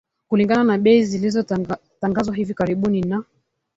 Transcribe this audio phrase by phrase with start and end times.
[0.27, 3.23] Kulingana na bei zilizotangazwa hivi karibuni na